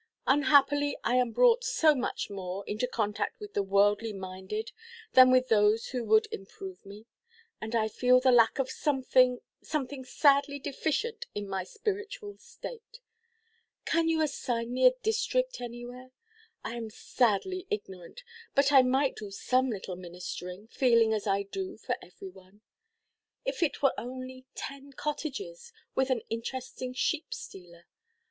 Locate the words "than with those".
5.13-5.89